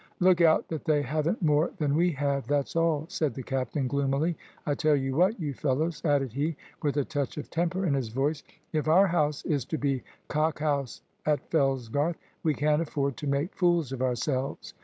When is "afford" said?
12.81-13.15